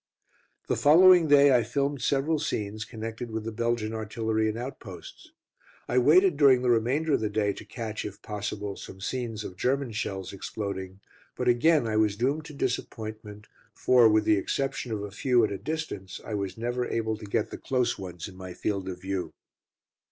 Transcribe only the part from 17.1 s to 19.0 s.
to get the close ones in my field